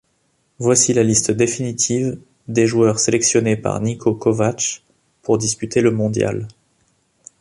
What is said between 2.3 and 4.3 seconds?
des joueurs sélectionnés par Niko